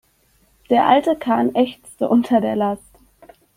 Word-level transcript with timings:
Der 0.71 0.87
alte 0.87 1.15
Kahn 1.15 1.53
ächzte 1.53 2.09
unter 2.09 2.41
der 2.41 2.55
Last. 2.55 2.81